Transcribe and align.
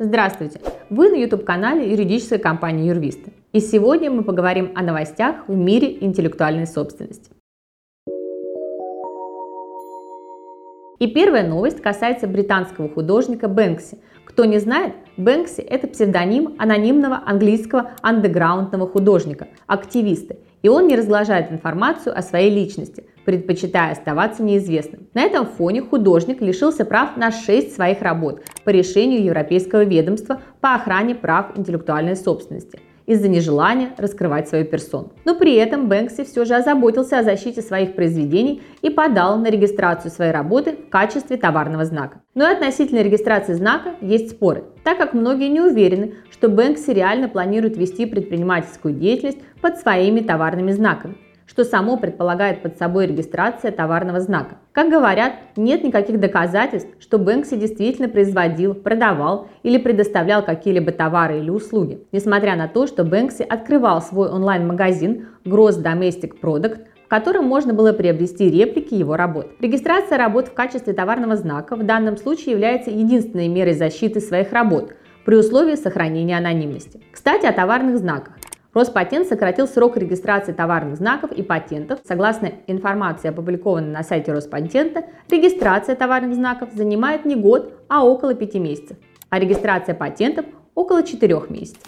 Здравствуйте! 0.00 0.60
Вы 0.90 1.10
на 1.10 1.16
YouTube-канале 1.16 1.90
юридической 1.90 2.38
компании 2.38 2.86
Юрвисты. 2.86 3.32
И 3.52 3.58
сегодня 3.58 4.12
мы 4.12 4.22
поговорим 4.22 4.70
о 4.76 4.82
новостях 4.82 5.48
в 5.48 5.56
мире 5.56 5.98
интеллектуальной 6.00 6.68
собственности. 6.68 7.32
И 11.00 11.08
первая 11.08 11.44
новость 11.48 11.82
касается 11.82 12.28
британского 12.28 12.88
художника 12.88 13.48
Бэнкси. 13.48 13.98
Кто 14.24 14.44
не 14.44 14.58
знает, 14.58 14.94
Бэнкси– 15.16 15.62
это 15.68 15.88
псевдоним 15.88 16.54
анонимного 16.60 17.20
английского 17.26 17.90
андеграундного 18.00 18.86
художника, 18.86 19.48
активиста, 19.66 20.36
и 20.62 20.68
он 20.68 20.86
не 20.86 20.94
разглашает 20.94 21.50
информацию 21.50 22.16
о 22.16 22.22
своей 22.22 22.54
личности, 22.54 23.04
предпочитая 23.28 23.92
оставаться 23.92 24.42
неизвестным. 24.42 25.06
На 25.12 25.20
этом 25.20 25.44
фоне 25.44 25.82
художник 25.82 26.40
лишился 26.40 26.86
прав 26.86 27.14
на 27.18 27.30
6 27.30 27.74
своих 27.74 28.00
работ 28.00 28.40
по 28.64 28.70
решению 28.70 29.22
Европейского 29.22 29.84
ведомства 29.84 30.40
по 30.62 30.74
охране 30.74 31.14
прав 31.14 31.48
интеллектуальной 31.54 32.16
собственности 32.16 32.80
из-за 33.04 33.28
нежелания 33.28 33.90
раскрывать 33.98 34.48
свою 34.48 34.64
персону. 34.64 35.12
Но 35.26 35.34
при 35.34 35.56
этом 35.56 35.88
Бэнкси 35.88 36.24
все 36.24 36.46
же 36.46 36.54
озаботился 36.54 37.18
о 37.18 37.22
защите 37.22 37.60
своих 37.60 37.94
произведений 37.94 38.62
и 38.80 38.88
подал 38.88 39.36
на 39.36 39.50
регистрацию 39.50 40.10
своей 40.10 40.32
работы 40.32 40.72
в 40.72 40.88
качестве 40.88 41.36
товарного 41.36 41.84
знака. 41.84 42.22
Но 42.34 42.48
и 42.48 42.54
относительно 42.54 43.02
регистрации 43.02 43.52
знака 43.52 43.90
есть 44.00 44.30
споры, 44.30 44.64
так 44.84 44.96
как 44.96 45.12
многие 45.12 45.48
не 45.48 45.60
уверены, 45.60 46.14
что 46.30 46.48
Бэнкси 46.48 46.92
реально 46.92 47.28
планирует 47.28 47.76
вести 47.76 48.06
предпринимательскую 48.06 48.94
деятельность 48.94 49.40
под 49.60 49.76
своими 49.76 50.20
товарными 50.20 50.72
знаками 50.72 51.16
что 51.48 51.64
само 51.64 51.96
предполагает 51.96 52.62
под 52.62 52.76
собой 52.76 53.06
регистрация 53.06 53.72
товарного 53.72 54.20
знака. 54.20 54.58
Как 54.72 54.90
говорят, 54.90 55.32
нет 55.56 55.82
никаких 55.82 56.20
доказательств, 56.20 56.90
что 57.00 57.18
Бэнкси 57.18 57.56
действительно 57.56 58.08
производил, 58.08 58.74
продавал 58.74 59.48
или 59.62 59.78
предоставлял 59.78 60.44
какие-либо 60.44 60.92
товары 60.92 61.38
или 61.38 61.50
услуги, 61.50 62.06
несмотря 62.12 62.54
на 62.54 62.68
то, 62.68 62.86
что 62.86 63.02
Бэнкси 63.02 63.42
открывал 63.42 64.02
свой 64.02 64.28
онлайн-магазин 64.28 65.28
Gross 65.44 65.82
Domestic 65.82 66.34
Product, 66.40 66.80
в 67.06 67.08
котором 67.08 67.46
можно 67.46 67.72
было 67.72 67.94
приобрести 67.94 68.50
реплики 68.50 68.92
его 68.92 69.16
работ. 69.16 69.48
Регистрация 69.60 70.18
работ 70.18 70.48
в 70.48 70.52
качестве 70.52 70.92
товарного 70.92 71.36
знака 71.36 71.74
в 71.74 71.82
данном 71.82 72.18
случае 72.18 72.52
является 72.52 72.90
единственной 72.90 73.48
мерой 73.48 73.72
защиты 73.72 74.20
своих 74.20 74.52
работ 74.52 74.92
при 75.24 75.36
условии 75.36 75.74
сохранения 75.74 76.36
анонимности. 76.36 77.00
Кстати, 77.10 77.46
о 77.46 77.52
товарных 77.52 77.96
знаках. 77.96 78.37
Роспатент 78.74 79.26
сократил 79.26 79.66
срок 79.66 79.96
регистрации 79.96 80.52
товарных 80.52 80.96
знаков 80.96 81.32
и 81.32 81.42
патентов. 81.42 82.00
Согласно 82.06 82.52
информации, 82.66 83.28
опубликованной 83.28 83.90
на 83.90 84.02
сайте 84.02 84.30
Роспатента, 84.32 85.04
регистрация 85.30 85.96
товарных 85.96 86.34
знаков 86.34 86.68
занимает 86.74 87.24
не 87.24 87.34
год, 87.34 87.72
а 87.88 88.04
около 88.04 88.34
5 88.34 88.54
месяцев, 88.56 88.98
а 89.30 89.38
регистрация 89.38 89.94
патентов 89.94 90.44
около 90.74 91.02
4 91.02 91.34
месяцев. 91.48 91.82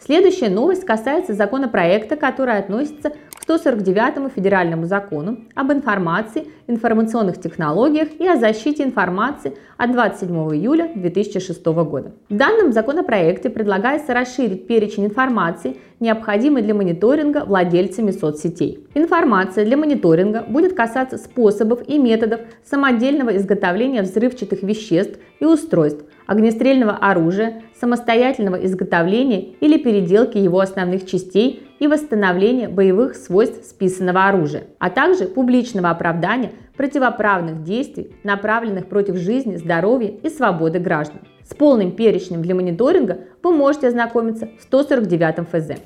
Следующая 0.00 0.48
новость 0.48 0.84
касается 0.84 1.32
законопроекта, 1.32 2.16
который 2.16 2.58
относится 2.58 3.12
149 3.42 4.32
федеральному 4.32 4.86
закону 4.86 5.38
об 5.54 5.72
информации, 5.72 6.46
информационных 6.68 7.40
технологиях 7.40 8.08
и 8.20 8.26
о 8.26 8.36
защите 8.36 8.84
информации 8.84 9.56
от 9.76 9.90
27 9.90 10.30
июля 10.54 10.90
2006 10.94 11.64
года. 11.64 12.12
В 12.28 12.36
данном 12.36 12.72
законопроекте 12.72 13.50
предлагается 13.50 14.14
расширить 14.14 14.68
перечень 14.68 15.06
информации, 15.06 15.76
необходимой 15.98 16.62
для 16.62 16.74
мониторинга 16.74 17.44
владельцами 17.44 18.12
соцсетей. 18.12 18.86
Информация 18.94 19.64
для 19.64 19.76
мониторинга 19.76 20.44
будет 20.48 20.74
касаться 20.74 21.18
способов 21.18 21.80
и 21.88 21.98
методов 21.98 22.40
самодельного 22.64 23.36
изготовления 23.36 24.02
взрывчатых 24.02 24.62
веществ 24.62 25.18
и 25.40 25.44
устройств, 25.44 26.04
огнестрельного 26.26 26.96
оружия, 26.96 27.62
самостоятельного 27.78 28.64
изготовления 28.64 29.54
или 29.60 29.78
переделки 29.78 30.38
его 30.38 30.60
основных 30.60 31.06
частей 31.06 31.66
и 31.78 31.86
восстановления 31.86 32.68
боевых 32.68 33.16
свойств 33.16 33.64
списанного 33.64 34.28
оружия, 34.28 34.64
а 34.78 34.90
также 34.90 35.24
публичного 35.26 35.90
оправдания 35.90 36.52
противоправных 36.76 37.62
действий, 37.64 38.14
направленных 38.22 38.86
против 38.86 39.16
жизни, 39.16 39.56
здоровья 39.56 40.08
и 40.22 40.28
свободы 40.28 40.78
граждан. 40.78 41.20
С 41.44 41.54
полным 41.54 41.92
перечнем 41.92 42.42
для 42.42 42.54
мониторинга 42.54 43.18
вы 43.42 43.52
можете 43.52 43.88
ознакомиться 43.88 44.48
в 44.58 44.62
149 44.62 45.48
ФЗ. 45.48 45.80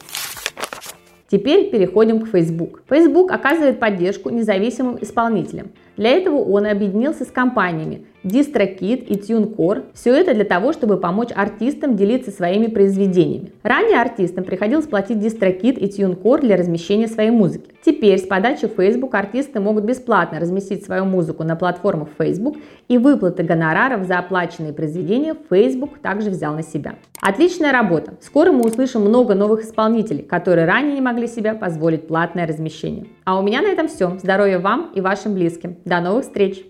Теперь 1.29 1.71
переходим 1.71 2.21
к 2.21 2.29
Facebook. 2.29 2.83
Facebook 2.89 3.33
оказывает 3.33 3.81
поддержку 3.81 4.31
независимым 4.31 4.99
исполнителям. 5.01 5.71
Для 5.97 6.11
этого 6.11 6.37
он 6.37 6.67
объединился 6.67 7.25
с 7.25 7.29
компаниями 7.29 8.07
DistroKid 8.27 9.05
и 9.05 9.15
TuneCore. 9.15 9.85
Все 9.95 10.15
это 10.15 10.35
для 10.35 10.45
того, 10.45 10.73
чтобы 10.73 10.97
помочь 10.97 11.29
артистам 11.35 11.97
делиться 11.97 12.31
своими 12.31 12.67
произведениями. 12.67 13.53
Ранее 13.63 14.01
артистам 14.01 14.45
приходилось 14.45 14.87
платить 14.87 15.19
DistroKid 15.19 15.79
и 15.79 15.87
TuneCore 15.87 16.41
для 16.41 16.57
размещения 16.57 17.07
своей 17.07 17.31
музыки. 17.31 17.71
Теперь 17.85 18.19
с 18.19 18.27
подачи 18.27 18.67
Facebook 18.67 19.15
артисты 19.15 19.61
могут 19.61 19.85
бесплатно 19.85 20.41
разместить 20.41 20.85
свою 20.85 21.05
музыку 21.05 21.45
на 21.45 21.55
платформах 21.55 22.09
Facebook 22.19 22.57
и 22.89 22.99
выплаты 22.99 23.45
гонораров 23.45 24.07
за 24.07 24.19
оплаченные 24.19 24.73
произведения 24.73 25.37
Facebook 25.49 25.99
также 25.99 26.31
взял 26.31 26.55
на 26.55 26.63
себя. 26.63 26.97
Отличная 27.21 27.73
работа! 27.73 28.15
Скоро 28.21 28.51
мы 28.51 28.67
услышим 28.67 29.03
много 29.03 29.35
новых 29.35 29.63
исполнителей, 29.63 30.23
которые 30.23 30.67
ранее 30.67 30.95
не 30.95 31.01
могли 31.01 31.29
себе 31.29 31.55
позволить 31.55 32.09
платное 32.09 32.47
размещение. 32.47 33.07
А 33.25 33.39
у 33.39 33.43
меня 33.43 33.63
на 33.63 33.69
этом 33.69 33.87
все. 33.89 34.19
Здоровья 34.19 34.59
вам 34.59 34.91
и 34.95 35.01
вашим 35.01 35.35
близким. 35.35 35.77
До 35.87 36.01
новых 36.01 36.25
встреч! 36.25 36.65